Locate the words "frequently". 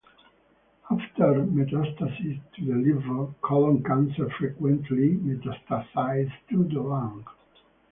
4.31-5.11